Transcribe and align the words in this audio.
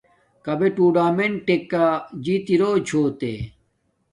کبݺ 0.45 0.67
ٹݸنݳمنٹَکݳ 0.75 1.85
جݵت 2.23 2.47
اِرݸ 2.53 2.71
چھݸتݺ؟ 2.87 3.33